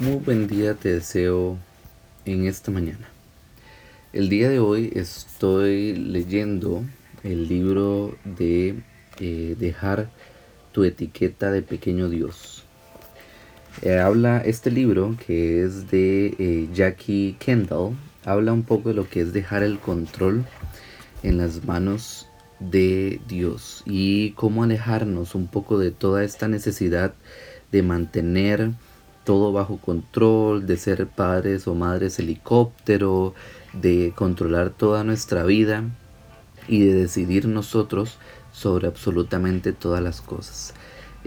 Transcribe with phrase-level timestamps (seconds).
[0.00, 1.58] Muy buen día te deseo
[2.24, 3.06] en esta mañana.
[4.14, 6.82] El día de hoy estoy leyendo
[7.22, 8.76] el libro de
[9.18, 10.08] eh, Dejar
[10.72, 12.64] tu etiqueta de pequeño Dios.
[13.82, 17.94] Eh, habla este libro que es de eh, Jackie Kendall,
[18.24, 20.46] habla un poco de lo que es dejar el control
[21.22, 22.26] en las manos
[22.58, 27.12] de Dios y cómo alejarnos un poco de toda esta necesidad
[27.70, 28.70] de mantener
[29.30, 33.32] todo bajo control, de ser padres o madres helicóptero,
[33.72, 35.84] de controlar toda nuestra vida
[36.66, 38.18] y de decidir nosotros
[38.50, 40.74] sobre absolutamente todas las cosas.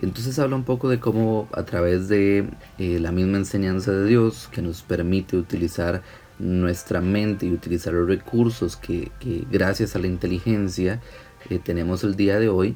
[0.02, 4.50] Entonces habla un poco de cómo a través de eh, la misma enseñanza de Dios
[4.52, 6.02] que nos permite utilizar
[6.40, 9.14] nuestra mente y utilizar los recursos que,
[9.50, 11.00] gracias a la inteligencia
[11.50, 12.76] eh, tenemos el día de hoy,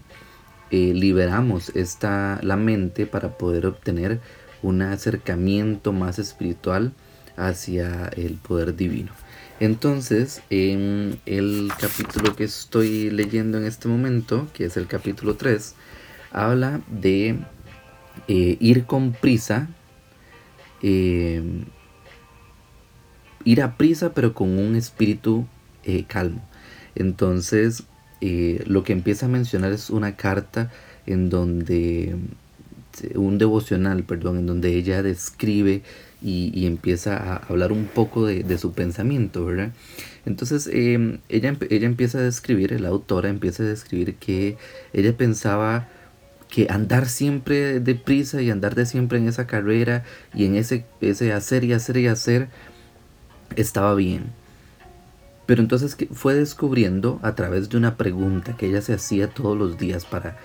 [0.71, 4.21] eh, liberamos esta, la mente para poder obtener
[4.61, 6.93] un acercamiento más espiritual
[7.35, 9.11] hacia el poder divino.
[9.59, 15.73] Entonces, en el capítulo que estoy leyendo en este momento, que es el capítulo 3,
[16.31, 17.39] habla de
[18.27, 19.67] eh, ir con prisa,
[20.83, 21.41] eh,
[23.43, 25.47] ir a prisa pero con un espíritu
[25.83, 26.47] eh, calmo.
[26.95, 27.83] Entonces,
[28.19, 30.71] lo que empieza a mencionar es una carta
[31.05, 32.15] en donde
[32.97, 35.83] este, un devocional, perdón, en donde ella describe
[36.21, 39.71] y, empieza a hablar un poco de, su pensamiento, ¿verdad?
[40.25, 44.57] Entonces em, ella, ella empieza a describir, la autora empieza a describir que
[44.93, 45.87] ella pensaba
[46.49, 51.33] que andar siempre deprisa y andar de siempre en esa carrera y en ese, ese
[51.33, 52.49] hacer y hacer y hacer
[53.55, 54.25] estaba bien.
[55.45, 59.77] Pero entonces fue descubriendo a través de una pregunta que ella se hacía todos los
[59.77, 60.37] días para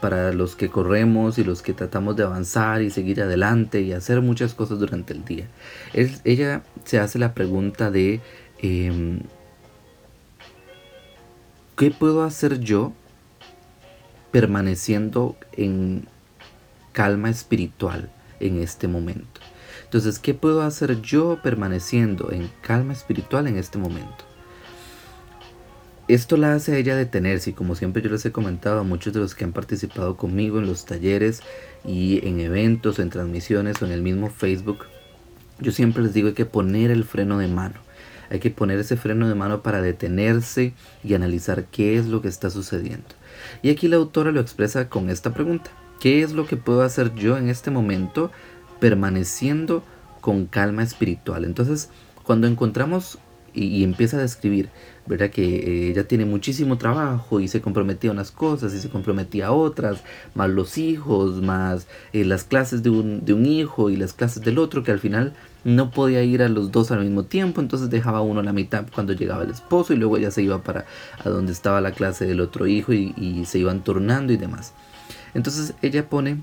[0.00, 4.20] para los que corremos y los que tratamos de avanzar y seguir adelante y hacer
[4.20, 5.48] muchas cosas durante el día.
[5.92, 8.20] ella se hace la pregunta de
[8.60, 9.20] em,
[11.76, 12.92] ¿qué puedo hacer yo
[14.30, 16.06] permaneciendo en
[16.92, 18.10] calma espiritual
[18.40, 19.40] en este momento?
[19.84, 24.27] Entonces, ¿qué puedo hacer yo permaneciendo en calma espiritual en este momento?
[26.08, 29.12] Esto la hace a ella detenerse y como siempre yo les he comentado a muchos
[29.12, 31.42] de los que han participado conmigo en los talleres
[31.84, 34.86] y en eventos, en transmisiones o en el mismo Facebook,
[35.60, 37.74] yo siempre les digo hay que poner el freno de mano.
[38.30, 40.72] Hay que poner ese freno de mano para detenerse
[41.04, 43.08] y analizar qué es lo que está sucediendo.
[43.60, 45.70] Y aquí la autora lo expresa con esta pregunta.
[46.00, 48.30] ¿Qué es lo que puedo hacer yo en este momento
[48.80, 49.82] permaneciendo
[50.22, 51.44] con calma espiritual?
[51.44, 51.90] Entonces,
[52.22, 53.18] cuando encontramos
[53.58, 54.68] y, empieza a describir,
[55.06, 55.30] ¿verdad?
[55.30, 59.48] Que eh, ella tiene muchísimo trabajo y se comprometía a unas cosas y se comprometía
[59.48, 60.02] a otras,
[60.34, 64.42] más los hijos, más eh, las clases de un, de un hijo y las clases
[64.42, 67.90] del otro, que al final no podía ir a los dos al mismo tiempo, entonces
[67.90, 70.86] dejaba uno a la mitad cuando llegaba el esposo y luego ella se iba para
[71.24, 74.72] a donde estaba la clase del otro hijo y, y se iban turnando y demás.
[75.34, 76.42] Entonces ella pone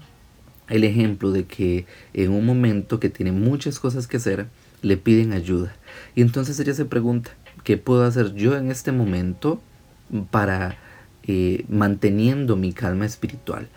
[0.70, 4.48] el ejemplo de que en un momento que tiene muchas cosas que hacer,
[4.82, 5.76] le piden ayuda.
[6.16, 7.32] Y entonces ella se pregunta,
[7.64, 9.62] ¿qué puedo hacer yo en este momento
[10.32, 10.78] para
[11.24, 13.68] eh, manteniendo mi calma espiritual?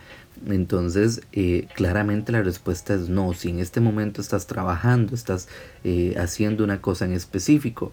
[0.46, 3.32] Entonces, eh, claramente la respuesta es no.
[3.32, 5.48] Si en este momento estás trabajando, estás
[5.82, 7.92] eh, haciendo una cosa en específico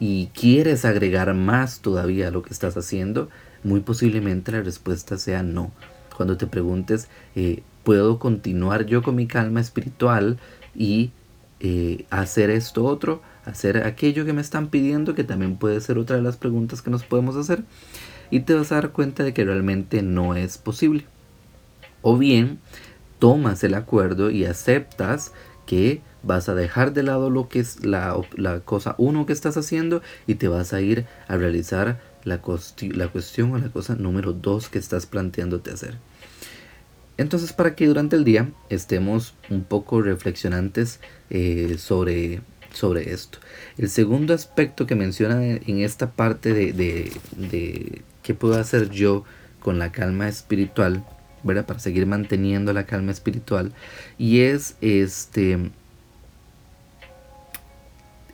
[0.00, 3.28] y quieres agregar más todavía a lo que estás haciendo,
[3.62, 5.72] muy posiblemente la respuesta sea no.
[6.16, 7.08] Cuando te preguntes,
[7.84, 10.38] ¿puedo continuar yo con mi calma espiritual
[10.74, 11.10] y
[11.60, 16.16] eh, hacer esto otro, hacer aquello que me están pidiendo, que también puede ser otra
[16.16, 17.64] de las preguntas que nos podemos hacer,
[18.30, 21.04] y te vas a dar cuenta de que realmente no es posible.
[22.02, 22.60] O bien,
[23.18, 25.32] tomas el acuerdo y aceptas
[25.66, 28.16] que vas a dejar de lado lo que es la,
[28.64, 32.40] cosa uno que estás haciendo y te vas a ir a realizar la,
[32.92, 35.98] la cuestión o la cosa número dos que estás planteándote hacer.
[37.20, 42.40] Entonces para que durante el día estemos un poco reflexionantes eh, sobre,
[42.72, 43.38] sobre esto.
[43.76, 49.24] El segundo aspecto que menciona en esta parte de, de, qué puedo hacer yo
[49.60, 51.04] con la calma espiritual,
[51.42, 51.66] ¿verdad?
[51.66, 53.74] Para seguir manteniendo la calma espiritual.
[54.16, 55.58] Y es este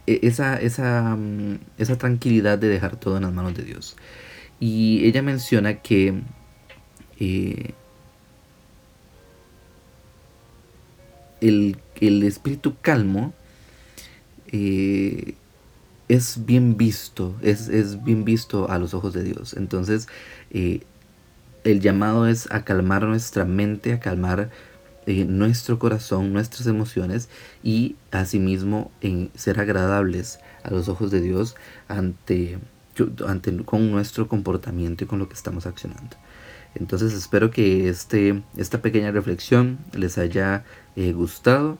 [0.06, 3.96] e, esa, esa, mm, esa tranquilidad de dejar todo en las manos de Dios.
[4.60, 6.22] Y ella menciona que
[7.18, 7.74] eh,
[11.40, 11.76] el,
[12.22, 13.32] espíritu calmo
[14.52, 15.34] eh,
[16.08, 19.54] es bien visto, es, bien visto a los ojos de Dios.
[19.54, 20.08] Entonces,
[20.50, 20.82] eh,
[21.64, 24.50] el llamado es a calmar nuestra mente, a calmar
[25.06, 27.28] eh, nuestro corazón, nuestras emociones
[27.62, 31.56] y asimismo en ser agradables a los ojos de Dios
[31.88, 32.58] ante,
[33.26, 36.16] ante con nuestro comportamiento y con lo que estamos accionando.
[36.78, 40.64] Entonces espero que este, esta pequeña reflexión les haya
[40.94, 41.78] eh, gustado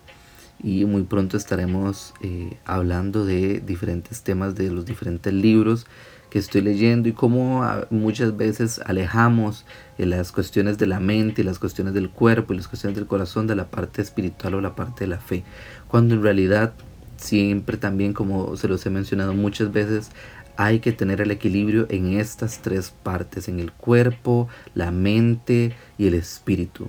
[0.63, 5.87] y muy pronto estaremos eh, hablando de diferentes temas de los diferentes libros
[6.31, 9.65] que estoy leyendo y cómo ah, muchas veces alejamos
[9.99, 13.07] eh, las cuestiones de la mente y las cuestiones del cuerpo y las cuestiones del
[13.07, 15.45] corazón de la parte espiritual o la parte de la fe,
[15.89, 16.73] cuando en realidad
[17.17, 20.11] siempre también como se los he mencionado muchas veces
[20.57, 26.07] hay que tener el equilibrio en estas tres partes, en el cuerpo, la mente y
[26.07, 26.89] el espíritu.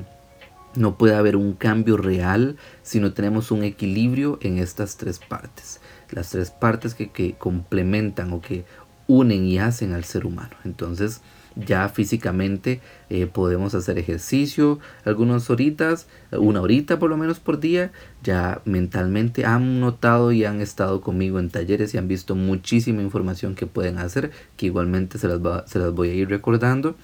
[0.75, 5.81] No puede haber un cambio real si no tenemos un equilibrio en estas tres partes.
[6.11, 8.65] Las tres partes que, complementan o que
[9.07, 10.55] unen y hacen al ser humano.
[10.63, 11.21] Entonces,
[11.65, 17.91] ya físicamente eh, podemos hacer ejercicio algunas horitas, una horita por lo menos por día.
[18.23, 23.55] Ya mentalmente han notado y han estado conmigo en talleres y han visto muchísima información
[23.55, 26.95] que pueden hacer, que igualmente se las, se las voy a ir recordando.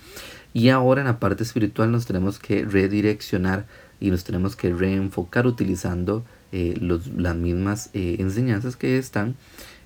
[0.54, 3.66] Y ahora en la parte espiritual nos tenemos que redireccionar
[4.00, 9.36] y nos tenemos que reenfocar utilizando eh, las mismas eh, enseñanzas que están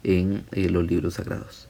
[0.03, 1.67] en los libros sagrados.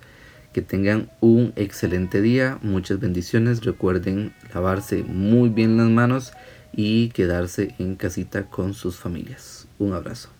[0.54, 3.64] Que tengan un excelente día, muchas bendiciones.
[3.64, 6.34] Recuerden lavarse muy bien las manos
[6.74, 9.68] y quedarse en casita con sus familias.
[9.78, 10.37] Un abrazo.